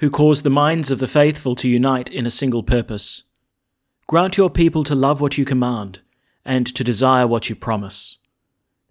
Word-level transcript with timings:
who 0.00 0.08
cause 0.08 0.40
the 0.42 0.50
minds 0.50 0.90
of 0.90 0.98
the 0.98 1.06
faithful 1.06 1.54
to 1.54 1.68
unite 1.68 2.08
in 2.08 2.24
a 2.24 2.30
single 2.30 2.62
purpose, 2.62 3.24
grant 4.06 4.38
your 4.38 4.48
people 4.48 4.82
to 4.82 4.94
love 4.94 5.20
what 5.20 5.36
you 5.36 5.44
command 5.44 6.00
and 6.42 6.66
to 6.74 6.82
desire 6.82 7.26
what 7.26 7.50
you 7.50 7.54
promise, 7.54 8.16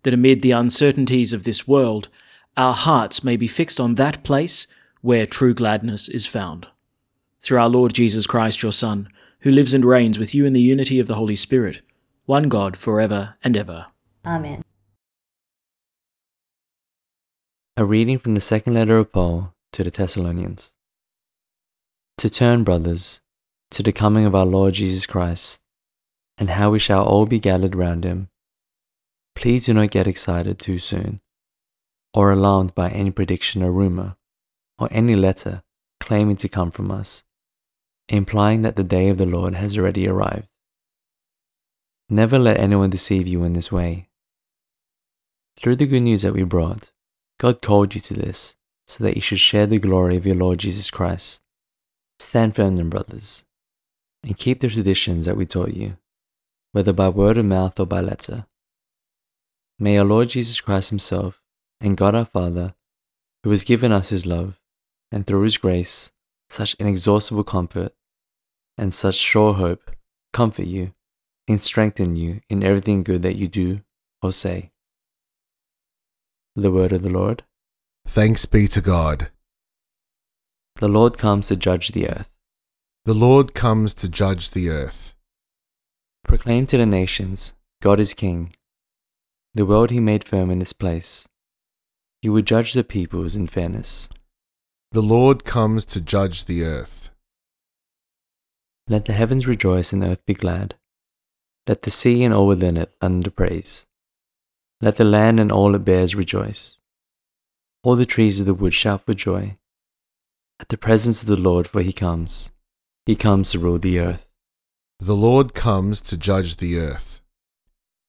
that 0.03 0.13
amid 0.13 0.43
the 0.43 0.51
uncertainties 0.51 1.33
of 1.33 1.43
this 1.43 1.67
world, 1.67 2.09
our 2.55 2.75
hearts 2.75 3.23
may 3.23 3.35
be 3.35 3.47
fixed 3.47 3.79
on 3.79 3.95
that 3.95 4.23
place 4.23 4.67
where 5.01 5.25
true 5.25 5.53
gladness 5.53 6.07
is 6.07 6.27
found. 6.27 6.67
Through 7.39 7.57
our 7.57 7.69
Lord 7.69 7.93
Jesus 7.93 8.27
Christ, 8.27 8.61
your 8.61 8.71
Son, 8.71 9.09
who 9.39 9.49
lives 9.49 9.73
and 9.73 9.83
reigns 9.83 10.19
with 10.19 10.35
you 10.35 10.45
in 10.45 10.53
the 10.53 10.61
unity 10.61 10.99
of 10.99 11.07
the 11.07 11.15
Holy 11.15 11.35
Spirit, 11.35 11.81
one 12.25 12.49
God 12.49 12.77
for 12.77 13.01
ever 13.01 13.35
and 13.43 13.57
ever. 13.57 13.87
Amen. 14.23 14.61
A 17.75 17.83
reading 17.83 18.19
from 18.19 18.35
the 18.35 18.41
second 18.41 18.75
letter 18.75 18.99
of 18.99 19.11
Paul 19.11 19.55
to 19.71 19.83
the 19.83 19.89
Thessalonians. 19.89 20.75
To 22.19 22.29
turn, 22.29 22.65
brothers, 22.65 23.21
to 23.71 23.81
the 23.81 23.93
coming 23.93 24.25
of 24.25 24.35
our 24.35 24.45
Lord 24.45 24.73
Jesus 24.73 25.05
Christ, 25.05 25.61
and 26.37 26.49
how 26.49 26.69
we 26.69 26.77
shall 26.77 27.05
all 27.05 27.25
be 27.25 27.39
gathered 27.39 27.75
round 27.75 28.03
him. 28.03 28.27
Please 29.35 29.67
do 29.67 29.73
not 29.73 29.91
get 29.91 30.05
excited 30.05 30.59
too 30.59 30.79
soon, 30.79 31.21
or 32.13 32.29
alarmed 32.29 32.75
by 32.75 32.89
any 32.89 33.09
prediction 33.09 33.63
or 33.63 33.71
rumor, 33.71 34.17
or 34.77 34.89
any 34.91 35.15
letter 35.15 35.63
claiming 36.01 36.35
to 36.35 36.49
come 36.49 36.71
from 36.71 36.91
us, 36.91 37.23
implying 38.09 38.63
that 38.63 38.75
the 38.75 38.83
day 38.83 39.07
of 39.07 39.17
the 39.17 39.25
Lord 39.25 39.55
has 39.55 39.77
already 39.77 40.05
arrived. 40.05 40.49
Never 42.09 42.37
let 42.37 42.59
anyone 42.59 42.89
deceive 42.89 43.29
you 43.29 43.45
in 43.45 43.53
this 43.53 43.71
way. 43.71 44.09
Through 45.55 45.77
the 45.77 45.87
good 45.87 46.01
news 46.01 46.23
that 46.23 46.33
we 46.33 46.43
brought, 46.43 46.91
God 47.39 47.61
called 47.61 47.95
you 47.95 48.01
to 48.01 48.13
this 48.13 48.57
so 48.87 49.05
that 49.05 49.15
you 49.15 49.21
should 49.21 49.39
share 49.39 49.67
the 49.67 49.79
glory 49.79 50.17
of 50.17 50.25
your 50.25 50.35
Lord 50.35 50.59
Jesus 50.59 50.91
Christ. 50.91 51.41
Stand 52.19 52.55
firm 52.55 52.75
then, 52.75 52.89
brothers, 52.89 53.45
and 54.23 54.37
keep 54.37 54.59
the 54.59 54.67
traditions 54.67 55.25
that 55.25 55.37
we 55.37 55.45
taught 55.45 55.73
you, 55.73 55.91
whether 56.73 56.93
by 56.93 57.09
word 57.09 57.37
of 57.37 57.45
mouth 57.45 57.79
or 57.79 57.85
by 57.85 58.01
letter. 58.01 58.45
May 59.79 59.97
our 59.97 60.05
Lord 60.05 60.29
Jesus 60.29 60.59
Christ 60.59 60.89
Himself 60.89 61.41
and 61.79 61.95
God 61.95 62.13
our 62.15 62.25
Father, 62.25 62.73
who 63.43 63.49
has 63.51 63.63
given 63.63 63.91
us 63.91 64.09
His 64.09 64.25
love, 64.25 64.59
and 65.11 65.25
through 65.25 65.43
His 65.43 65.57
grace, 65.57 66.11
such 66.49 66.75
inexhaustible 66.75 67.43
comfort 67.43 67.93
and 68.77 68.93
such 68.93 69.15
sure 69.15 69.53
hope, 69.53 69.91
comfort 70.33 70.65
you 70.65 70.91
and 71.47 71.59
strengthen 71.59 72.15
you 72.15 72.41
in 72.49 72.63
everything 72.63 73.03
good 73.03 73.21
that 73.21 73.35
you 73.35 73.47
do 73.47 73.81
or 74.21 74.31
say. 74.31 74.71
The 76.55 76.71
word 76.71 76.91
of 76.91 77.03
the 77.03 77.09
Lord. 77.09 77.43
Thanks 78.05 78.45
be 78.45 78.67
to 78.69 78.81
God. 78.81 79.29
The 80.79 80.87
Lord 80.87 81.17
comes 81.17 81.49
to 81.49 81.57
judge 81.57 81.89
the 81.89 82.07
earth. 82.09 82.29
The 83.03 83.13
Lord 83.13 83.53
comes 83.53 83.93
to 83.95 84.07
judge 84.07 84.51
the 84.51 84.69
earth. 84.69 85.13
Proclaim 86.23 86.67
to 86.67 86.77
the 86.77 86.85
nations, 86.85 87.51
God 87.81 87.99
is 87.99 88.13
King. 88.13 88.53
The 89.53 89.65
world 89.65 89.91
he 89.91 89.99
made 89.99 90.23
firm 90.23 90.49
in 90.49 90.61
its 90.61 90.71
place. 90.71 91.27
He 92.21 92.29
will 92.29 92.43
judge 92.43 92.71
the 92.71 92.85
peoples 92.85 93.35
in 93.35 93.47
fairness. 93.47 94.07
The 94.93 95.01
Lord 95.01 95.43
comes 95.43 95.83
to 95.83 95.99
judge 95.99 96.45
the 96.45 96.63
earth. 96.63 97.09
Let 98.87 99.03
the 99.03 99.11
heavens 99.11 99.45
rejoice 99.45 99.91
and 99.91 100.01
the 100.01 100.11
earth 100.11 100.25
be 100.25 100.33
glad. 100.33 100.75
Let 101.67 101.81
the 101.81 101.91
sea 101.91 102.23
and 102.23 102.33
all 102.33 102.47
within 102.47 102.77
it 102.77 102.93
thunder 103.01 103.31
praise. 103.31 103.85
Let 104.79 104.95
the 104.95 105.03
land 105.03 105.41
and 105.41 105.51
all 105.51 105.75
it 105.75 105.83
bears 105.83 106.15
rejoice. 106.15 106.79
All 107.83 107.97
the 107.97 108.05
trees 108.05 108.39
of 108.39 108.45
the 108.45 108.53
wood 108.53 108.73
shout 108.73 109.05
for 109.05 109.13
joy. 109.13 109.55
At 110.59 110.69
the 110.69 110.77
presence 110.77 111.21
of 111.21 111.27
the 111.27 111.37
Lord, 111.37 111.67
for 111.67 111.81
he 111.81 111.93
comes. 111.93 112.51
He 113.05 113.15
comes 113.15 113.51
to 113.51 113.59
rule 113.59 113.79
the 113.79 113.99
earth. 113.99 114.29
The 114.99 115.15
Lord 115.15 115.53
comes 115.53 116.01
to 116.01 116.17
judge 116.17 116.57
the 116.57 116.77
earth. 116.77 117.21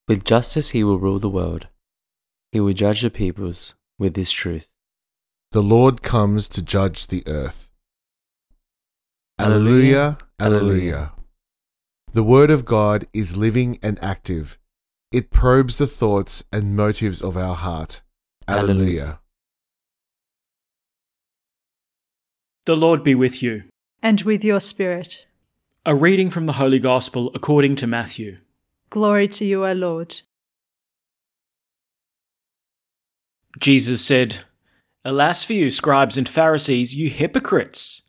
With 0.09 0.25
justice 0.25 0.71
he 0.71 0.83
will 0.83 0.99
rule 0.99 1.21
the 1.21 1.29
world. 1.29 1.69
He 2.51 2.59
will 2.59 2.73
judge 2.73 3.03
the 3.03 3.11
peoples 3.11 3.77
with 3.99 4.17
his 4.17 4.33
truth. 4.33 4.69
The 5.53 5.63
Lord 5.63 6.03
comes 6.03 6.49
to 6.49 6.63
judge 6.63 7.07
the 7.07 7.23
earth. 7.29 7.71
Alleluia, 9.39 10.19
Alleluia. 10.41 11.13
The 12.13 12.25
Word 12.25 12.51
of 12.51 12.65
God 12.65 13.07
is 13.13 13.37
living 13.37 13.79
and 13.83 14.03
active. 14.03 14.59
It 15.13 15.31
probes 15.31 15.79
the 15.79 15.87
thoughts 15.87 16.43
and 16.53 16.77
motives 16.77 17.23
of 17.23 17.37
our 17.37 17.55
heart. 17.55 18.03
Alleluia. 18.49 19.20
The 22.67 22.77
Lord 22.77 23.03
be 23.03 23.15
with 23.15 23.43
you. 23.43 23.65
And 24.03 24.21
with 24.21 24.45
your 24.45 24.61
spirit. 24.61 25.27
A 25.87 25.95
reading 25.95 26.29
from 26.29 26.45
the 26.45 26.53
Holy 26.53 26.79
Gospel 26.79 27.31
according 27.35 27.77
to 27.77 27.87
Matthew. 27.87 28.37
Glory 28.91 29.29
to 29.29 29.47
you, 29.47 29.65
O 29.65 29.73
Lord. 29.73 30.21
Jesus 33.59 34.05
said, 34.05 34.41
Alas 35.07 35.43
for 35.43 35.55
you, 35.55 35.71
scribes 35.71 36.19
and 36.19 36.29
Pharisees, 36.29 36.95
you 36.95 37.09
hypocrites! 37.09 38.03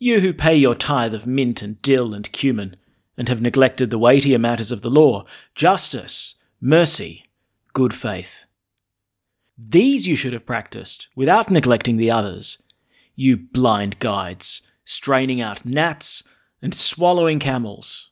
You 0.00 0.20
who 0.20 0.32
pay 0.32 0.56
your 0.56 0.74
tithe 0.74 1.14
of 1.14 1.26
mint 1.26 1.62
and 1.62 1.80
dill 1.80 2.12
and 2.12 2.30
cumin, 2.32 2.74
and 3.16 3.28
have 3.28 3.40
neglected 3.40 3.90
the 3.90 3.98
weightier 3.98 4.38
matters 4.38 4.72
of 4.72 4.82
the 4.82 4.90
law, 4.90 5.22
justice, 5.54 6.34
mercy, 6.60 7.30
good 7.72 7.94
faith. 7.94 8.46
These 9.56 10.08
you 10.08 10.16
should 10.16 10.32
have 10.32 10.46
practiced, 10.46 11.08
without 11.14 11.50
neglecting 11.50 11.98
the 11.98 12.10
others, 12.10 12.62
you 13.14 13.36
blind 13.36 13.98
guides, 13.98 14.70
straining 14.84 15.40
out 15.40 15.64
gnats 15.64 16.22
and 16.62 16.74
swallowing 16.74 17.38
camels. 17.38 18.10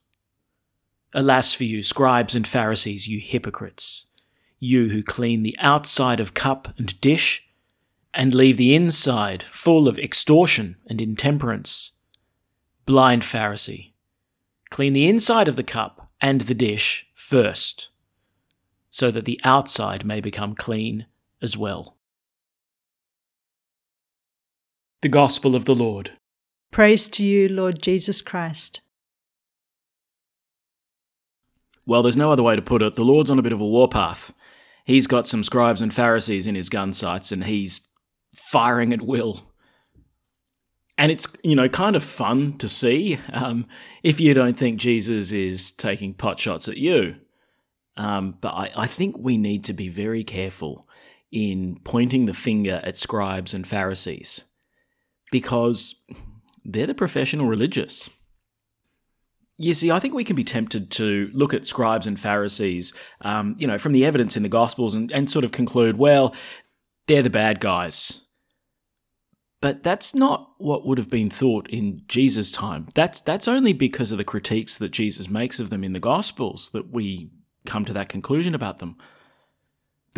Alas 1.15 1.53
for 1.53 1.65
you, 1.65 1.83
scribes 1.83 2.35
and 2.35 2.47
Pharisees, 2.47 3.09
you 3.09 3.21
hypocrites! 3.21 4.07
You 4.59 4.89
who 4.89 5.03
clean 5.03 5.43
the 5.43 5.57
outside 5.59 6.21
of 6.21 6.35
cup 6.35 6.69
and 6.79 7.01
dish, 7.01 7.49
and 8.13 8.35
leave 8.35 8.57
the 8.57 8.75
inside 8.75 9.43
full 9.43 9.87
of 9.87 9.99
extortion 9.99 10.77
and 10.89 11.01
intemperance. 11.01 11.93
Blind 12.87 13.23
Pharisee, 13.23 13.93
clean 14.71 14.95
the 14.95 15.07
inside 15.07 15.47
of 15.47 15.57
the 15.57 15.63
cup 15.63 16.11
and 16.21 16.43
the 16.43 16.55
dish 16.55 17.07
first, 17.15 17.91
so 18.91 19.11
that 19.11 19.27
the 19.27 19.41
outside 19.45 20.05
may 20.05 20.21
become 20.21 20.55
clean 20.55 21.07
as 21.41 21.57
well. 21.57 21.98
The 25.01 25.09
Gospel 25.09 25.55
of 25.55 25.65
the 25.65 25.75
Lord. 25.75 26.11
Praise 26.73 27.09
to 27.11 27.23
you, 27.23 27.49
Lord 27.49 27.81
Jesus 27.81 28.21
Christ. 28.21 28.81
Well, 31.87 32.03
there's 32.03 32.17
no 32.17 32.33
other 32.33 32.43
way 32.43 32.57
to 32.57 32.63
put 32.63 32.83
it. 32.83 32.97
The 32.97 33.05
Lord's 33.05 33.31
on 33.31 33.39
a 33.39 33.43
bit 33.43 33.53
of 33.53 33.61
a 33.61 33.67
warpath. 33.67 34.35
He's 34.85 35.07
got 35.07 35.29
some 35.29 35.45
scribes 35.45 35.81
and 35.81 35.95
Pharisees 35.95 36.49
in 36.49 36.57
his 36.57 36.69
gun 36.69 36.93
sights 36.93 37.31
and 37.31 37.45
he's 37.45 37.87
firing 38.35 38.93
at 38.93 39.01
will. 39.01 39.49
And 40.99 41.13
it's, 41.13 41.29
you 41.45 41.55
know, 41.55 41.69
kind 41.69 41.95
of 41.95 42.03
fun 42.03 42.59
to 42.59 42.69
see 42.69 43.21
um, 43.33 43.69
if 44.03 44.19
you 44.19 44.35
don't 44.35 44.57
think 44.57 44.81
Jesus 44.81 45.31
is 45.31 45.71
taking 45.71 46.13
pot 46.13 46.41
shots 46.41 46.67
at 46.67 46.77
you. 46.77 47.15
Um, 47.97 48.37
but 48.41 48.53
I, 48.53 48.73
I 48.77 48.87
think 48.89 49.17
we 49.17 49.39
need 49.39 49.63
to 49.67 49.73
be 49.73 49.91
very 49.91 50.25
careful 50.25 50.89
in 51.31 51.79
pointing 51.85 52.27
the 52.27 52.35
finger 52.35 52.81
at 52.83 52.97
scribes 52.97 53.55
and 53.55 53.65
Pharisees 53.65 54.43
because 55.31 55.95
they're 56.65 56.87
the 56.87 56.95
professional 56.95 57.47
religious. 57.47 58.11
You 59.57 59.75
see, 59.75 59.91
I 59.91 59.99
think 59.99 60.15
we 60.15 60.25
can 60.25 60.37
be 60.37 60.45
tempted 60.45 60.91
to 60.93 61.31
look 61.33 61.53
at 61.53 61.67
scribes 61.67 62.07
and 62.07 62.19
Pharisees, 62.19 62.95
um, 63.23 63.57
you 63.59 63.67
know, 63.67 63.79
from 63.79 63.93
the 63.93 64.05
evidence 64.05 64.37
in 64.37 64.45
the 64.45 64.49
Gospels 64.49 64.95
and, 64.95 65.11
and 65.11 65.29
sort 65.29 65.45
of 65.45 65.51
conclude, 65.51 65.99
well, 65.99 66.35
they're 67.09 67.25
the 67.25 67.31
bad 67.31 67.59
guys. 67.59 68.21
But 69.61 69.83
that's 69.83 70.15
not 70.15 70.53
what 70.59 70.87
would 70.87 70.99
have 70.99 71.11
been 71.11 71.31
thought 71.31 71.69
in 71.69 72.03
Jesus' 72.07 72.53
time. 72.53 72.87
That's 72.95 73.21
that's 73.21 73.49
only 73.49 73.73
because 73.73 74.13
of 74.13 74.19
the 74.19 74.25
critiques 74.25 74.79
that 74.79 74.91
Jesus 74.91 75.29
makes 75.29 75.59
of 75.59 75.71
them 75.71 75.83
in 75.83 75.95
the 75.95 75.99
Gospels 75.99 76.71
that 76.71 76.93
we 76.93 77.33
come 77.67 77.85
to 77.85 77.93
that 77.95 78.09
conclusion 78.09 78.55
about 78.55 78.79
them. 78.79 78.97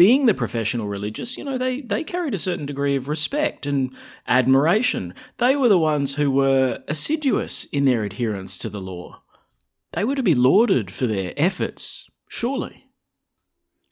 Being 0.00 0.25
the 0.25 0.32
professional 0.32 0.88
religious, 0.88 1.37
you 1.37 1.44
know, 1.44 1.58
they, 1.58 1.82
they 1.82 2.02
carried 2.05 2.32
a 2.32 2.38
certain 2.38 2.64
degree 2.64 2.97
of 2.97 3.06
respect 3.06 3.67
and 3.67 3.94
admiration. 4.26 5.12
They 5.37 5.56
were 5.56 5.69
the 5.69 5.79
ones 5.79 6.14
who 6.14 6.31
were 6.31 6.82
assiduous 6.88 7.64
in 7.67 7.85
their 7.85 8.02
adherence 8.02 8.56
to 8.61 8.70
the 8.70 8.81
law. 8.81 9.20
They 9.93 10.05
were 10.05 10.14
to 10.14 10.23
be 10.23 10.32
lauded 10.32 10.91
for 10.91 11.06
their 11.06 11.35
efforts, 11.37 12.08
surely. 12.31 12.87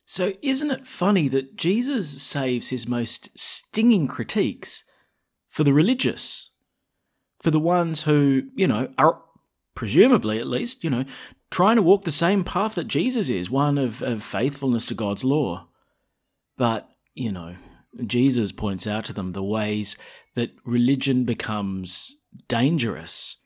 So, 0.07 0.33
isn't 0.41 0.71
it 0.71 0.87
funny 0.87 1.29
that 1.29 1.57
Jesus 1.57 2.23
saves 2.23 2.69
his 2.69 2.89
most 2.89 3.39
stinging 3.39 4.09
critiques 4.09 4.85
for 5.51 5.63
the 5.63 5.75
religious, 5.75 6.53
for 7.43 7.51
the 7.51 7.61
ones 7.61 8.05
who, 8.05 8.45
you 8.55 8.67
know, 8.67 8.89
are 8.97 9.21
presumably 9.75 10.39
at 10.39 10.47
least, 10.47 10.83
you 10.83 10.89
know, 10.89 11.05
trying 11.51 11.77
to 11.77 11.83
walk 11.83 12.05
the 12.05 12.11
same 12.11 12.45
path 12.45 12.77
that 12.77 12.89
Jesus 12.89 13.29
is, 13.29 13.51
one 13.51 13.77
of, 13.77 14.01
of 14.01 14.23
faithfulness 14.23 14.87
to 14.87 14.95
God's 14.95 15.23
law. 15.23 15.69
But, 16.59 16.91
you 17.15 17.33
know, 17.33 17.57
Jesus 18.05 18.53
points 18.53 18.87
out 18.87 19.07
to 19.07 19.15
them 19.15 19.33
the 19.33 19.43
ways 19.43 19.97
that 20.35 20.51
religion 20.67 21.25
becomes 21.25 22.15
dangerous 22.47 23.37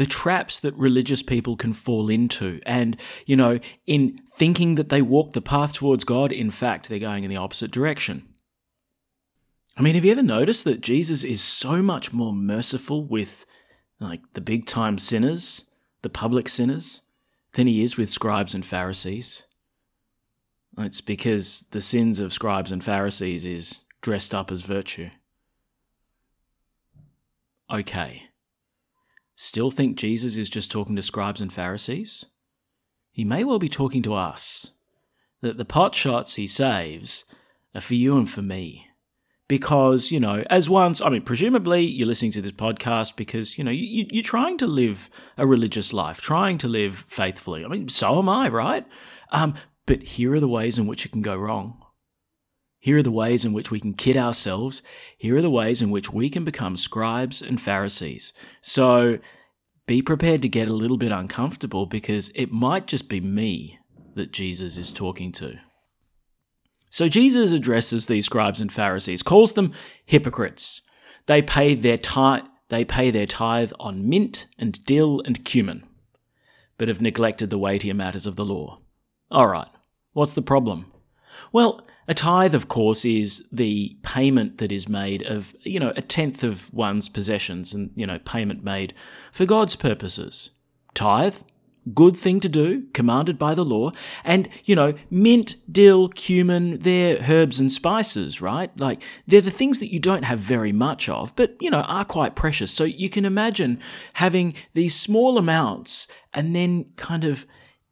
the 0.00 0.06
traps 0.06 0.60
that 0.60 0.74
religious 0.76 1.22
people 1.22 1.58
can 1.58 1.74
fall 1.74 2.08
into. 2.08 2.58
And, 2.64 2.96
you 3.26 3.36
know, 3.36 3.60
in 3.86 4.18
thinking 4.34 4.76
that 4.76 4.88
they 4.88 5.02
walk 5.02 5.34
the 5.34 5.42
path 5.42 5.74
towards 5.74 6.04
God, 6.04 6.32
in 6.32 6.50
fact, 6.50 6.88
they're 6.88 6.98
going 6.98 7.22
in 7.22 7.28
the 7.28 7.36
opposite 7.36 7.70
direction. 7.70 8.26
I 9.76 9.82
mean, 9.82 9.94
have 9.96 10.04
you 10.06 10.12
ever 10.12 10.22
noticed 10.22 10.64
that 10.64 10.80
Jesus 10.80 11.22
is 11.22 11.42
so 11.42 11.82
much 11.82 12.14
more 12.14 12.32
merciful 12.32 13.04
with, 13.04 13.44
like, 14.00 14.22
the 14.32 14.40
big 14.40 14.64
time 14.64 14.96
sinners, 14.96 15.66
the 16.00 16.08
public 16.08 16.48
sinners, 16.48 17.02
than 17.52 17.66
he 17.66 17.82
is 17.82 17.98
with 17.98 18.08
scribes 18.08 18.54
and 18.54 18.64
Pharisees? 18.64 19.42
It's 20.82 21.00
because 21.00 21.66
the 21.70 21.82
sins 21.82 22.20
of 22.20 22.32
scribes 22.32 22.72
and 22.72 22.84
Pharisees 22.84 23.44
is 23.44 23.80
dressed 24.00 24.34
up 24.34 24.50
as 24.50 24.62
virtue. 24.62 25.10
Okay. 27.70 28.24
Still 29.36 29.70
think 29.70 29.96
Jesus 29.96 30.36
is 30.36 30.50
just 30.50 30.70
talking 30.70 30.96
to 30.96 31.02
scribes 31.02 31.40
and 31.40 31.52
Pharisees? 31.52 32.26
He 33.10 33.24
may 33.24 33.44
well 33.44 33.58
be 33.58 33.68
talking 33.68 34.02
to 34.02 34.14
us. 34.14 34.72
That 35.40 35.56
the 35.56 35.64
pot 35.64 35.94
shots 35.94 36.34
he 36.34 36.46
saves 36.46 37.24
are 37.74 37.80
for 37.80 37.94
you 37.94 38.18
and 38.18 38.28
for 38.28 38.42
me. 38.42 38.86
Because, 39.48 40.12
you 40.12 40.20
know, 40.20 40.44
as 40.48 40.70
once, 40.70 41.00
I 41.00 41.08
mean, 41.08 41.22
presumably 41.22 41.82
you're 41.84 42.06
listening 42.06 42.32
to 42.32 42.42
this 42.42 42.52
podcast 42.52 43.16
because, 43.16 43.58
you 43.58 43.64
know, 43.64 43.70
you, 43.70 44.06
you're 44.10 44.22
trying 44.22 44.58
to 44.58 44.66
live 44.66 45.10
a 45.36 45.46
religious 45.46 45.92
life, 45.92 46.20
trying 46.20 46.58
to 46.58 46.68
live 46.68 47.04
faithfully. 47.08 47.64
I 47.64 47.68
mean, 47.68 47.88
so 47.88 48.18
am 48.18 48.28
I, 48.28 48.48
right? 48.48 48.86
Um, 49.32 49.54
but 49.86 50.02
here 50.02 50.34
are 50.34 50.40
the 50.40 50.48
ways 50.48 50.78
in 50.78 50.86
which 50.86 51.04
it 51.04 51.12
can 51.12 51.22
go 51.22 51.36
wrong. 51.36 51.82
Here 52.78 52.98
are 52.98 53.02
the 53.02 53.10
ways 53.10 53.44
in 53.44 53.52
which 53.52 53.70
we 53.70 53.78
can 53.78 53.92
kid 53.92 54.16
ourselves. 54.16 54.82
Here 55.18 55.36
are 55.36 55.42
the 55.42 55.50
ways 55.50 55.82
in 55.82 55.90
which 55.90 56.12
we 56.12 56.30
can 56.30 56.44
become 56.44 56.76
scribes 56.76 57.42
and 57.42 57.60
Pharisees. 57.60 58.32
So 58.62 59.18
be 59.86 60.00
prepared 60.00 60.40
to 60.42 60.48
get 60.48 60.68
a 60.68 60.72
little 60.72 60.96
bit 60.96 61.12
uncomfortable 61.12 61.84
because 61.84 62.30
it 62.34 62.50
might 62.50 62.86
just 62.86 63.08
be 63.08 63.20
me 63.20 63.78
that 64.14 64.32
Jesus 64.32 64.78
is 64.78 64.92
talking 64.92 65.30
to. 65.32 65.58
So 66.88 67.08
Jesus 67.08 67.52
addresses 67.52 68.06
these 68.06 68.26
scribes 68.26 68.60
and 68.60 68.72
Pharisees, 68.72 69.22
calls 69.22 69.52
them 69.52 69.72
hypocrites. 70.06 70.82
They 71.26 71.42
pay 71.42 71.74
their 71.74 71.98
tithe, 71.98 72.44
they 72.68 72.84
pay 72.84 73.10
their 73.10 73.26
tithe 73.26 73.72
on 73.78 74.08
mint 74.08 74.46
and 74.58 74.84
dill 74.84 75.22
and 75.24 75.44
cumin, 75.44 75.84
but 76.78 76.88
have 76.88 77.00
neglected 77.00 77.50
the 77.50 77.58
weightier 77.58 77.94
matters 77.94 78.26
of 78.26 78.36
the 78.36 78.44
law. 78.44 78.80
All 79.30 79.46
right, 79.46 79.68
what's 80.12 80.32
the 80.32 80.42
problem? 80.42 80.92
Well, 81.52 81.86
a 82.08 82.14
tithe, 82.14 82.54
of 82.54 82.66
course, 82.66 83.04
is 83.04 83.48
the 83.52 83.96
payment 84.02 84.58
that 84.58 84.72
is 84.72 84.88
made 84.88 85.22
of, 85.22 85.54
you 85.62 85.78
know, 85.78 85.92
a 85.94 86.02
tenth 86.02 86.42
of 86.42 86.72
one's 86.74 87.08
possessions 87.08 87.72
and, 87.72 87.92
you 87.94 88.06
know, 88.06 88.18
payment 88.18 88.64
made 88.64 88.92
for 89.30 89.46
God's 89.46 89.76
purposes. 89.76 90.50
Tithe, 90.94 91.36
good 91.94 92.16
thing 92.16 92.40
to 92.40 92.48
do, 92.48 92.88
commanded 92.92 93.38
by 93.38 93.54
the 93.54 93.64
law. 93.64 93.92
And, 94.24 94.48
you 94.64 94.74
know, 94.74 94.94
mint, 95.08 95.56
dill, 95.70 96.08
cumin, 96.08 96.80
they're 96.80 97.24
herbs 97.28 97.60
and 97.60 97.70
spices, 97.70 98.40
right? 98.40 98.76
Like, 98.80 99.00
they're 99.28 99.40
the 99.40 99.52
things 99.52 99.78
that 99.78 99.92
you 99.92 100.00
don't 100.00 100.24
have 100.24 100.40
very 100.40 100.72
much 100.72 101.08
of, 101.08 101.36
but, 101.36 101.56
you 101.60 101.70
know, 101.70 101.82
are 101.82 102.04
quite 102.04 102.34
precious. 102.34 102.72
So 102.72 102.82
you 102.82 103.08
can 103.08 103.24
imagine 103.24 103.78
having 104.14 104.54
these 104.72 104.96
small 104.96 105.38
amounts 105.38 106.08
and 106.34 106.56
then 106.56 106.86
kind 106.96 107.22
of 107.22 107.46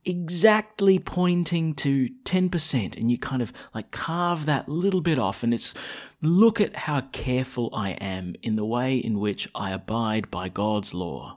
exactly 0.09 0.99
pointing 0.99 1.75
to 1.75 2.09
10% 2.25 2.97
and 2.97 3.11
you 3.11 3.19
kind 3.19 3.43
of 3.43 3.53
like 3.75 3.91
carve 3.91 4.47
that 4.47 4.69
little 4.69 5.03
bit 5.03 5.19
off 5.19 5.43
and 5.43 5.53
it's 5.53 5.75
look 6.23 6.61
at 6.61 6.75
how 6.75 7.03
careful 7.13 7.69
I 7.75 7.91
am 7.91 8.35
in 8.43 8.57
the 8.57 8.65
way 8.65 8.97
in 8.97 9.19
which 9.19 9.49
I 9.55 9.71
abide 9.73 10.31
by 10.31 10.49
God's 10.49 10.95
law. 10.95 11.37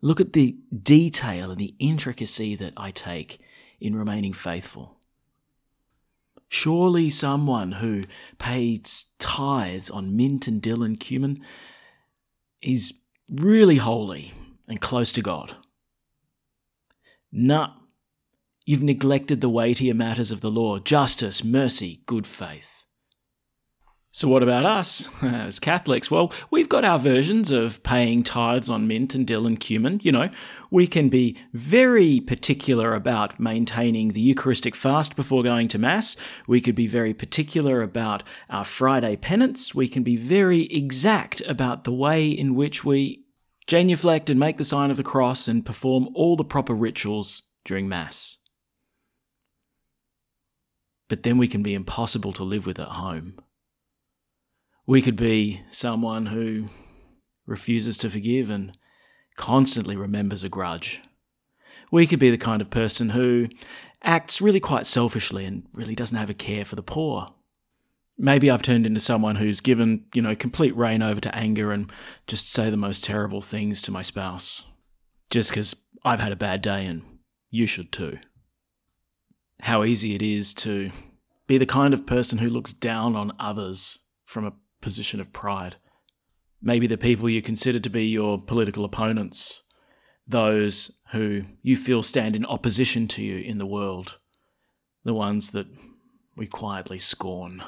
Look 0.00 0.20
at 0.20 0.32
the 0.32 0.56
detail 0.82 1.50
and 1.50 1.60
the 1.60 1.74
intricacy 1.78 2.54
that 2.56 2.72
I 2.76 2.92
take 2.92 3.40
in 3.80 3.94
remaining 3.94 4.32
faithful. 4.32 4.96
Surely 6.48 7.10
someone 7.10 7.72
who 7.72 8.04
pays 8.38 9.08
tithes 9.18 9.90
on 9.90 10.16
mint 10.16 10.48
and 10.48 10.62
dill 10.62 10.82
and 10.82 10.98
cumin 10.98 11.44
is 12.62 12.94
really 13.28 13.76
holy 13.76 14.32
and 14.66 14.80
close 14.80 15.12
to 15.12 15.20
God. 15.20 15.54
Nah. 17.32 17.74
You've 18.66 18.82
neglected 18.82 19.40
the 19.40 19.48
weightier 19.48 19.94
matters 19.94 20.30
of 20.30 20.42
the 20.42 20.50
law 20.50 20.78
justice, 20.78 21.42
mercy, 21.42 22.02
good 22.06 22.26
faith. 22.26 22.78
So, 24.10 24.26
what 24.26 24.42
about 24.42 24.66
us 24.66 25.08
as 25.22 25.60
Catholics? 25.60 26.10
Well, 26.10 26.32
we've 26.50 26.68
got 26.68 26.84
our 26.84 26.98
versions 26.98 27.50
of 27.50 27.82
paying 27.82 28.22
tithes 28.22 28.68
on 28.68 28.88
mint 28.88 29.14
and 29.14 29.26
dill 29.26 29.46
and 29.46 29.60
cumin. 29.60 30.00
You 30.02 30.12
know, 30.12 30.30
we 30.70 30.86
can 30.86 31.08
be 31.08 31.38
very 31.52 32.20
particular 32.20 32.94
about 32.94 33.38
maintaining 33.38 34.08
the 34.08 34.20
Eucharistic 34.20 34.74
fast 34.74 35.14
before 35.14 35.42
going 35.42 35.68
to 35.68 35.78
Mass. 35.78 36.16
We 36.46 36.60
could 36.60 36.74
be 36.74 36.86
very 36.86 37.14
particular 37.14 37.80
about 37.82 38.22
our 38.50 38.64
Friday 38.64 39.16
penance. 39.16 39.74
We 39.74 39.88
can 39.88 40.02
be 40.02 40.16
very 40.16 40.62
exact 40.64 41.40
about 41.42 41.84
the 41.84 41.92
way 41.92 42.28
in 42.28 42.54
which 42.54 42.84
we 42.84 43.24
genuflect 43.68 44.30
and 44.30 44.40
make 44.40 44.56
the 44.56 44.64
sign 44.64 44.90
of 44.90 44.96
the 44.96 45.04
cross 45.04 45.46
and 45.46 45.64
perform 45.64 46.08
all 46.14 46.34
the 46.34 46.44
proper 46.44 46.74
rituals 46.74 47.42
during 47.64 47.88
Mass. 47.88 48.38
But 51.08 51.22
then 51.22 51.38
we 51.38 51.48
can 51.48 51.62
be 51.62 51.74
impossible 51.74 52.32
to 52.32 52.42
live 52.42 52.66
with 52.66 52.80
at 52.80 52.88
home. 52.88 53.38
We 54.86 55.02
could 55.02 55.16
be 55.16 55.62
someone 55.70 56.26
who 56.26 56.68
refuses 57.46 57.98
to 57.98 58.10
forgive 58.10 58.50
and 58.50 58.76
constantly 59.36 59.96
remembers 59.96 60.42
a 60.42 60.48
grudge. 60.48 61.02
We 61.92 62.06
could 62.06 62.18
be 62.18 62.30
the 62.30 62.38
kind 62.38 62.62
of 62.62 62.70
person 62.70 63.10
who 63.10 63.48
acts 64.02 64.40
really 64.40 64.60
quite 64.60 64.86
selfishly 64.86 65.44
and 65.44 65.66
really 65.74 65.94
doesn't 65.94 66.16
have 66.16 66.30
a 66.30 66.34
care 66.34 66.64
for 66.64 66.76
the 66.76 66.82
poor 66.82 67.34
maybe 68.18 68.50
I've 68.50 68.62
turned 68.62 68.86
into 68.86 69.00
someone 69.00 69.36
who's 69.36 69.60
given, 69.60 70.04
you 70.12 70.20
know, 70.20 70.34
complete 70.34 70.76
rein 70.76 71.02
over 71.02 71.20
to 71.20 71.34
anger 71.34 71.72
and 71.72 71.90
just 72.26 72.52
say 72.52 72.68
the 72.68 72.76
most 72.76 73.04
terrible 73.04 73.40
things 73.40 73.80
to 73.82 73.92
my 73.92 74.02
spouse. 74.02 74.66
Just 75.30 75.50
because 75.50 75.76
I've 76.04 76.20
had 76.20 76.32
a 76.32 76.36
bad 76.36 76.60
day 76.60 76.84
and 76.86 77.02
you 77.50 77.66
should 77.66 77.92
too. 77.92 78.18
How 79.62 79.84
easy 79.84 80.14
it 80.14 80.22
is 80.22 80.52
to 80.54 80.90
be 81.46 81.58
the 81.58 81.66
kind 81.66 81.94
of 81.94 82.06
person 82.06 82.38
who 82.38 82.50
looks 82.50 82.72
down 82.72 83.16
on 83.16 83.32
others 83.38 84.00
from 84.24 84.44
a 84.44 84.52
position 84.80 85.20
of 85.20 85.32
pride. 85.32 85.76
Maybe 86.60 86.86
the 86.86 86.98
people 86.98 87.30
you 87.30 87.40
consider 87.40 87.80
to 87.80 87.90
be 87.90 88.06
your 88.06 88.40
political 88.40 88.84
opponents, 88.84 89.62
those 90.26 90.98
who 91.12 91.42
you 91.62 91.76
feel 91.76 92.02
stand 92.02 92.36
in 92.36 92.44
opposition 92.44 93.08
to 93.08 93.22
you 93.22 93.38
in 93.38 93.58
the 93.58 93.66
world, 93.66 94.18
the 95.04 95.14
ones 95.14 95.52
that 95.52 95.66
we 96.36 96.46
quietly 96.46 96.98
scorn. 96.98 97.62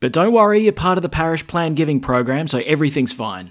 But 0.00 0.12
don't 0.12 0.32
worry, 0.32 0.60
you're 0.60 0.72
part 0.72 0.98
of 0.98 1.02
the 1.02 1.08
parish 1.08 1.46
plan 1.46 1.74
giving 1.74 2.00
program, 2.00 2.48
so 2.48 2.58
everything's 2.58 3.12
fine. 3.12 3.50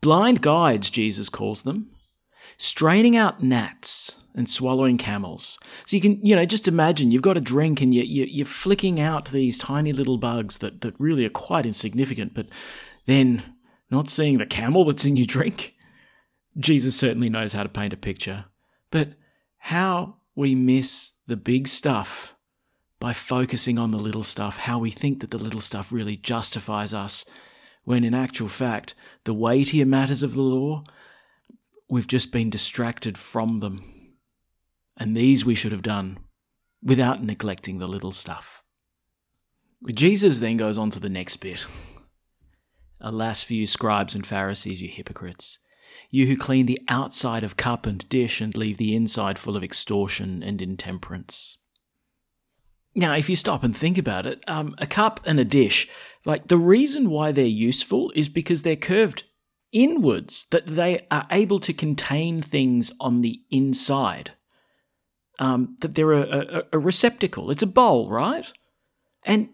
Blind 0.00 0.40
guides, 0.40 0.88
Jesus 0.88 1.28
calls 1.28 1.62
them, 1.62 1.90
straining 2.56 3.16
out 3.16 3.42
gnats 3.42 4.20
and 4.34 4.48
swallowing 4.48 4.96
camels. 4.96 5.58
So 5.86 5.96
you 5.96 6.00
can, 6.00 6.24
you 6.24 6.36
know, 6.36 6.46
just 6.46 6.68
imagine 6.68 7.10
you've 7.10 7.22
got 7.22 7.36
a 7.36 7.40
drink 7.40 7.80
and 7.80 7.92
you, 7.92 8.02
you, 8.02 8.24
you're 8.24 8.46
flicking 8.46 9.00
out 9.00 9.30
these 9.30 9.58
tiny 9.58 9.92
little 9.92 10.16
bugs 10.16 10.58
that, 10.58 10.80
that 10.82 10.94
really 10.98 11.26
are 11.26 11.30
quite 11.30 11.66
insignificant, 11.66 12.32
but 12.32 12.46
then 13.06 13.42
not 13.90 14.08
seeing 14.08 14.38
the 14.38 14.46
camel 14.46 14.84
that's 14.84 15.04
in 15.04 15.16
your 15.16 15.26
drink. 15.26 15.74
Jesus 16.58 16.96
certainly 16.96 17.28
knows 17.28 17.52
how 17.52 17.64
to 17.64 17.68
paint 17.68 17.92
a 17.92 17.96
picture. 17.96 18.46
But 18.90 19.14
how 19.58 20.16
we 20.34 20.54
miss 20.54 21.12
the 21.26 21.36
big 21.36 21.68
stuff 21.68 22.34
by 23.00 23.14
focusing 23.14 23.78
on 23.78 23.90
the 23.90 23.98
little 23.98 24.22
stuff, 24.22 24.58
how 24.58 24.78
we 24.78 24.90
think 24.90 25.20
that 25.20 25.30
the 25.30 25.38
little 25.38 25.60
stuff 25.60 25.90
really 25.90 26.16
justifies 26.16 26.92
us, 26.92 27.24
when 27.84 28.04
in 28.04 28.14
actual 28.14 28.48
fact, 28.48 28.94
the 29.24 29.34
weightier 29.34 29.86
matters 29.86 30.22
of 30.22 30.34
the 30.34 30.42
law, 30.42 30.84
we've 31.88 32.06
just 32.06 32.30
been 32.30 32.50
distracted 32.50 33.16
from 33.16 33.60
them. 33.60 34.14
And 34.98 35.16
these 35.16 35.46
we 35.46 35.54
should 35.54 35.72
have 35.72 35.82
done 35.82 36.18
without 36.82 37.24
neglecting 37.24 37.78
the 37.78 37.88
little 37.88 38.12
stuff. 38.12 38.62
Jesus 39.94 40.40
then 40.40 40.58
goes 40.58 40.76
on 40.76 40.90
to 40.90 41.00
the 41.00 41.08
next 41.08 41.38
bit. 41.38 41.66
Alas 43.00 43.42
for 43.42 43.54
you, 43.54 43.66
scribes 43.66 44.14
and 44.14 44.26
Pharisees, 44.26 44.82
you 44.82 44.88
hypocrites! 44.88 45.58
You 46.10 46.26
who 46.26 46.36
clean 46.36 46.66
the 46.66 46.78
outside 46.88 47.44
of 47.44 47.56
cup 47.56 47.86
and 47.86 48.06
dish 48.10 48.42
and 48.42 48.54
leave 48.54 48.76
the 48.76 48.94
inside 48.94 49.38
full 49.38 49.56
of 49.56 49.64
extortion 49.64 50.42
and 50.42 50.60
intemperance. 50.60 51.59
Now, 52.94 53.14
if 53.14 53.30
you 53.30 53.36
stop 53.36 53.62
and 53.62 53.76
think 53.76 53.98
about 53.98 54.26
it, 54.26 54.42
um, 54.48 54.74
a 54.78 54.86
cup 54.86 55.20
and 55.24 55.38
a 55.38 55.44
dish, 55.44 55.88
like 56.24 56.48
the 56.48 56.56
reason 56.56 57.10
why 57.10 57.32
they're 57.32 57.44
useful 57.44 58.12
is 58.14 58.28
because 58.28 58.62
they're 58.62 58.76
curved 58.76 59.24
inwards, 59.72 60.46
that 60.50 60.66
they 60.66 61.06
are 61.10 61.26
able 61.30 61.60
to 61.60 61.72
contain 61.72 62.42
things 62.42 62.90
on 62.98 63.20
the 63.20 63.42
inside. 63.50 64.32
Um, 65.38 65.76
that 65.80 65.94
they're 65.94 66.12
a, 66.12 66.58
a, 66.58 66.62
a 66.72 66.78
receptacle, 66.78 67.50
it's 67.50 67.62
a 67.62 67.66
bowl, 67.66 68.10
right? 68.10 68.52
And 69.24 69.48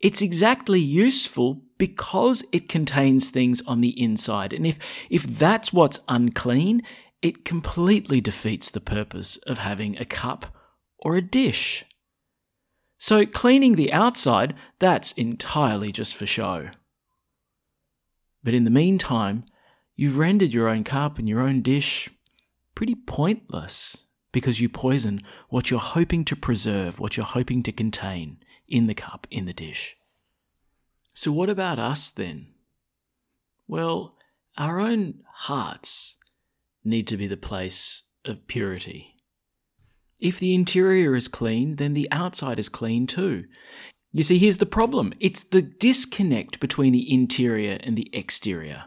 it's 0.00 0.20
exactly 0.20 0.80
useful 0.80 1.62
because 1.78 2.44
it 2.52 2.68
contains 2.68 3.30
things 3.30 3.62
on 3.66 3.80
the 3.80 3.98
inside. 4.00 4.52
And 4.52 4.66
if, 4.66 4.78
if 5.08 5.22
that's 5.22 5.72
what's 5.72 6.00
unclean, 6.08 6.82
it 7.22 7.44
completely 7.44 8.20
defeats 8.20 8.70
the 8.70 8.80
purpose 8.80 9.36
of 9.46 9.58
having 9.58 9.96
a 9.96 10.04
cup 10.04 10.54
or 10.98 11.16
a 11.16 11.22
dish. 11.22 11.84
So 13.00 13.24
cleaning 13.24 13.76
the 13.76 13.92
outside, 13.94 14.54
that's 14.78 15.12
entirely 15.12 15.90
just 15.90 16.14
for 16.14 16.26
show. 16.26 16.68
But 18.44 18.52
in 18.52 18.64
the 18.64 18.70
meantime, 18.70 19.46
you've 19.96 20.18
rendered 20.18 20.52
your 20.52 20.68
own 20.68 20.84
cup 20.84 21.18
and 21.18 21.26
your 21.26 21.40
own 21.40 21.62
dish 21.62 22.10
pretty 22.74 22.94
pointless 22.94 24.04
because 24.32 24.60
you 24.60 24.68
poison 24.68 25.22
what 25.48 25.70
you're 25.70 25.80
hoping 25.80 26.26
to 26.26 26.36
preserve, 26.36 27.00
what 27.00 27.16
you're 27.16 27.24
hoping 27.24 27.62
to 27.62 27.72
contain 27.72 28.36
in 28.68 28.86
the 28.86 28.94
cup, 28.94 29.26
in 29.30 29.46
the 29.46 29.54
dish. 29.54 29.96
So, 31.14 31.32
what 31.32 31.48
about 31.48 31.78
us 31.78 32.10
then? 32.10 32.48
Well, 33.66 34.14
our 34.58 34.78
own 34.78 35.22
hearts 35.32 36.16
need 36.84 37.06
to 37.08 37.16
be 37.16 37.26
the 37.26 37.38
place 37.38 38.02
of 38.26 38.46
purity. 38.46 39.09
If 40.20 40.38
the 40.38 40.54
interior 40.54 41.16
is 41.16 41.28
clean, 41.28 41.76
then 41.76 41.94
the 41.94 42.08
outside 42.10 42.58
is 42.58 42.68
clean 42.68 43.06
too. 43.06 43.44
You 44.12 44.22
see, 44.22 44.38
here's 44.38 44.58
the 44.58 44.66
problem 44.66 45.14
it's 45.20 45.44
the 45.44 45.62
disconnect 45.62 46.60
between 46.60 46.92
the 46.92 47.12
interior 47.12 47.78
and 47.82 47.96
the 47.96 48.10
exterior. 48.12 48.84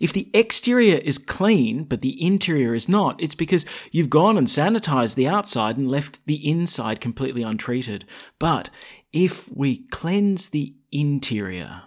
If 0.00 0.12
the 0.12 0.30
exterior 0.32 0.96
is 0.96 1.18
clean, 1.18 1.84
but 1.84 2.00
the 2.00 2.20
interior 2.20 2.74
is 2.74 2.88
not, 2.88 3.22
it's 3.22 3.34
because 3.34 3.66
you've 3.92 4.10
gone 4.10 4.38
and 4.38 4.46
sanitized 4.46 5.14
the 5.14 5.28
outside 5.28 5.76
and 5.76 5.90
left 5.90 6.24
the 6.26 6.48
inside 6.48 7.00
completely 7.00 7.42
untreated. 7.42 8.06
But 8.38 8.70
if 9.12 9.50
we 9.54 9.86
cleanse 9.88 10.48
the 10.48 10.74
interior 10.90 11.82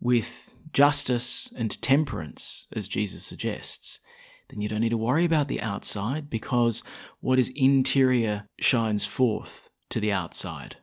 with 0.00 0.54
justice 0.72 1.52
and 1.56 1.80
temperance, 1.80 2.66
as 2.74 2.88
Jesus 2.88 3.24
suggests, 3.24 4.00
then 4.48 4.60
you 4.60 4.68
don't 4.68 4.80
need 4.80 4.90
to 4.90 4.96
worry 4.96 5.24
about 5.24 5.48
the 5.48 5.60
outside 5.60 6.28
because 6.28 6.82
what 7.20 7.38
is 7.38 7.52
interior 7.54 8.48
shines 8.60 9.04
forth 9.04 9.70
to 9.90 10.00
the 10.00 10.12
outside. 10.12 10.76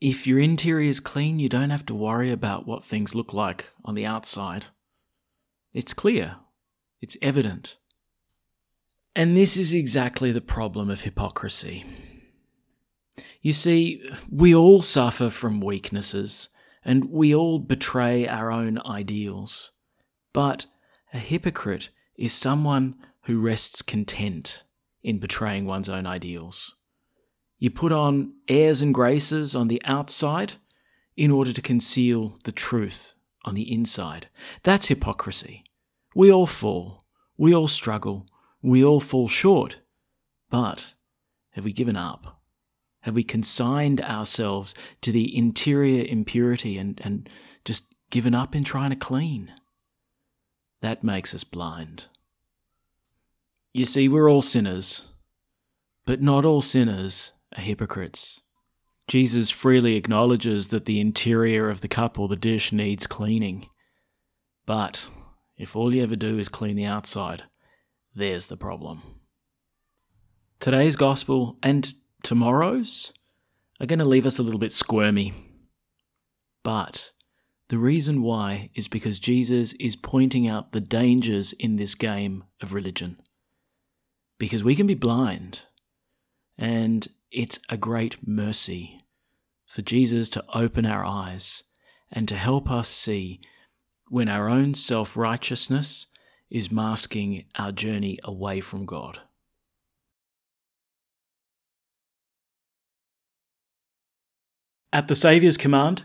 If 0.00 0.26
your 0.26 0.38
interior 0.38 0.88
is 0.88 1.00
clean, 1.00 1.38
you 1.38 1.48
don't 1.48 1.70
have 1.70 1.86
to 1.86 1.94
worry 1.94 2.30
about 2.30 2.66
what 2.66 2.84
things 2.84 3.14
look 3.14 3.32
like 3.32 3.70
on 3.84 3.94
the 3.94 4.06
outside. 4.06 4.66
It's 5.72 5.94
clear, 5.94 6.36
it's 7.00 7.16
evident. 7.22 7.78
And 9.16 9.36
this 9.36 9.56
is 9.56 9.72
exactly 9.72 10.32
the 10.32 10.40
problem 10.40 10.90
of 10.90 11.02
hypocrisy. 11.02 11.84
You 13.40 13.52
see, 13.52 14.02
we 14.30 14.54
all 14.54 14.82
suffer 14.82 15.30
from 15.30 15.60
weaknesses, 15.60 16.48
and 16.84 17.10
we 17.10 17.34
all 17.34 17.58
betray 17.58 18.26
our 18.26 18.50
own 18.50 18.80
ideals. 18.84 19.70
But 20.32 20.66
a 21.12 21.18
hypocrite 21.18 21.90
is 22.16 22.32
someone 22.32 22.96
who 23.22 23.40
rests 23.40 23.82
content 23.82 24.64
in 25.02 25.18
betraying 25.18 25.66
one's 25.66 25.88
own 25.88 26.06
ideals. 26.06 26.76
You 27.58 27.70
put 27.70 27.92
on 27.92 28.34
airs 28.48 28.82
and 28.82 28.92
graces 28.92 29.54
on 29.54 29.68
the 29.68 29.80
outside 29.84 30.54
in 31.16 31.30
order 31.30 31.52
to 31.52 31.62
conceal 31.62 32.38
the 32.44 32.52
truth 32.52 33.14
on 33.44 33.54
the 33.54 33.72
inside. 33.72 34.28
That's 34.62 34.86
hypocrisy. 34.86 35.64
We 36.14 36.32
all 36.32 36.46
fall. 36.46 37.04
We 37.36 37.54
all 37.54 37.68
struggle. 37.68 38.26
We 38.62 38.84
all 38.84 39.00
fall 39.00 39.28
short. 39.28 39.78
But 40.50 40.94
have 41.52 41.64
we 41.64 41.72
given 41.72 41.96
up? 41.96 42.40
Have 43.00 43.14
we 43.14 43.22
consigned 43.22 44.00
ourselves 44.00 44.74
to 45.02 45.12
the 45.12 45.36
interior 45.36 46.04
impurity 46.08 46.78
and, 46.78 47.00
and 47.04 47.28
just 47.64 47.94
given 48.10 48.34
up 48.34 48.54
in 48.54 48.64
trying 48.64 48.90
to 48.90 48.96
clean? 48.96 49.52
That 50.84 51.02
makes 51.02 51.34
us 51.34 51.44
blind. 51.44 52.04
You 53.72 53.86
see, 53.86 54.06
we're 54.06 54.30
all 54.30 54.42
sinners, 54.42 55.08
but 56.04 56.20
not 56.20 56.44
all 56.44 56.60
sinners 56.60 57.32
are 57.56 57.62
hypocrites. 57.62 58.42
Jesus 59.08 59.50
freely 59.50 59.96
acknowledges 59.96 60.68
that 60.68 60.84
the 60.84 61.00
interior 61.00 61.70
of 61.70 61.80
the 61.80 61.88
cup 61.88 62.18
or 62.18 62.28
the 62.28 62.36
dish 62.36 62.70
needs 62.70 63.06
cleaning. 63.06 63.66
But 64.66 65.08
if 65.56 65.74
all 65.74 65.94
you 65.94 66.02
ever 66.02 66.16
do 66.16 66.38
is 66.38 66.50
clean 66.50 66.76
the 66.76 66.84
outside, 66.84 67.44
there's 68.14 68.48
the 68.48 68.58
problem. 68.58 69.00
Today's 70.60 70.96
gospel 70.96 71.56
and 71.62 71.94
tomorrow's 72.22 73.14
are 73.80 73.86
going 73.86 74.00
to 74.00 74.04
leave 74.04 74.26
us 74.26 74.38
a 74.38 74.42
little 74.42 74.60
bit 74.60 74.70
squirmy. 74.70 75.32
But 76.62 77.10
the 77.74 77.80
reason 77.80 78.22
why 78.22 78.70
is 78.76 78.86
because 78.86 79.18
Jesus 79.18 79.72
is 79.80 79.96
pointing 79.96 80.46
out 80.46 80.70
the 80.70 80.80
dangers 80.80 81.52
in 81.54 81.74
this 81.74 81.96
game 81.96 82.44
of 82.62 82.72
religion. 82.72 83.20
Because 84.38 84.62
we 84.62 84.76
can 84.76 84.86
be 84.86 84.94
blind, 84.94 85.62
and 86.56 87.08
it's 87.32 87.58
a 87.68 87.76
great 87.76 88.28
mercy 88.28 89.02
for 89.66 89.82
Jesus 89.82 90.28
to 90.28 90.44
open 90.54 90.86
our 90.86 91.04
eyes 91.04 91.64
and 92.12 92.28
to 92.28 92.36
help 92.36 92.70
us 92.70 92.88
see 92.88 93.40
when 94.06 94.28
our 94.28 94.48
own 94.48 94.74
self 94.74 95.16
righteousness 95.16 96.06
is 96.48 96.70
masking 96.70 97.44
our 97.56 97.72
journey 97.72 98.20
away 98.22 98.60
from 98.60 98.86
God. 98.86 99.18
At 104.92 105.08
the 105.08 105.16
Saviour's 105.16 105.56
command, 105.56 106.04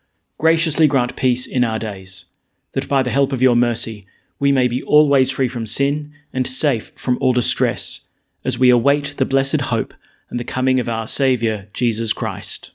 graciously 0.41 0.87
grant 0.87 1.15
peace 1.15 1.45
in 1.45 1.63
our 1.63 1.77
days, 1.77 2.31
that 2.71 2.89
by 2.89 3.03
the 3.03 3.11
help 3.11 3.31
of 3.31 3.43
your 3.43 3.55
mercy 3.55 4.07
we 4.39 4.51
may 4.51 4.67
be 4.67 4.81
always 4.81 5.29
free 5.29 5.47
from 5.47 5.67
sin 5.67 6.11
and 6.33 6.47
safe 6.47 6.91
from 6.95 7.15
all 7.21 7.31
distress, 7.31 8.09
as 8.43 8.57
we 8.57 8.71
await 8.71 9.13
the 9.17 9.25
blessed 9.25 9.61
hope 9.61 9.93
and 10.31 10.39
the 10.39 10.43
coming 10.43 10.79
of 10.79 10.89
our 10.89 11.05
Saviour, 11.05 11.67
Jesus 11.73 12.11
Christ. 12.11 12.71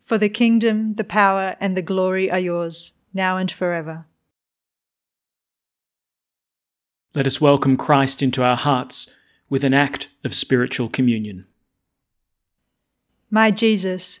For 0.00 0.16
the 0.16 0.30
kingdom, 0.30 0.94
the 0.94 1.04
power, 1.04 1.56
and 1.60 1.76
the 1.76 1.82
glory 1.82 2.30
are 2.30 2.38
yours, 2.38 2.92
now 3.12 3.36
and 3.36 3.52
forever. 3.52 4.06
Let 7.14 7.26
us 7.26 7.38
welcome 7.38 7.76
Christ 7.76 8.22
into 8.22 8.42
our 8.42 8.56
hearts 8.56 9.14
with 9.50 9.62
an 9.62 9.74
act 9.74 10.08
of 10.24 10.32
spiritual 10.32 10.88
communion. 10.88 11.44
My 13.30 13.50
Jesus, 13.50 14.20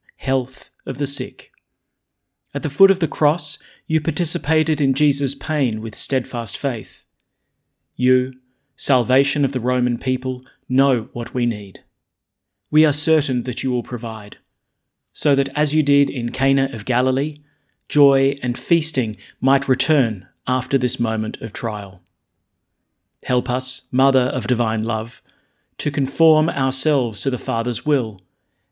health 0.21 0.69
of 0.85 0.97
the 0.97 1.07
sick 1.07 1.51
at 2.53 2.63
the 2.63 2.69
foot 2.69 2.91
of 2.91 2.99
the 2.99 3.07
cross, 3.07 3.57
you 3.87 4.01
participated 4.01 4.81
in 4.81 4.93
Jesus' 4.93 5.35
pain 5.35 5.81
with 5.81 5.95
steadfast 5.95 6.57
faith. 6.57 7.05
You, 7.95 8.33
salvation 8.75 9.45
of 9.45 9.53
the 9.53 9.59
Roman 9.59 9.97
people, 9.97 10.43
know 10.67 11.09
what 11.13 11.33
we 11.33 11.45
need. 11.45 11.83
We 12.69 12.85
are 12.85 12.93
certain 12.93 13.43
that 13.43 13.63
you 13.63 13.71
will 13.71 13.83
provide, 13.83 14.37
so 15.13 15.33
that 15.35 15.49
as 15.55 15.73
you 15.73 15.83
did 15.83 16.09
in 16.09 16.31
Cana 16.31 16.69
of 16.73 16.85
Galilee, 16.85 17.37
joy 17.87 18.35
and 18.41 18.57
feasting 18.57 19.17
might 19.39 19.67
return 19.67 20.27
after 20.47 20.77
this 20.77 20.99
moment 20.99 21.39
of 21.41 21.53
trial. 21.53 22.01
Help 23.23 23.49
us, 23.49 23.87
Mother 23.91 24.19
of 24.33 24.47
Divine 24.47 24.83
Love, 24.83 25.21
to 25.77 25.91
conform 25.91 26.49
ourselves 26.49 27.21
to 27.21 27.29
the 27.29 27.37
Father's 27.37 27.85
will 27.85 28.21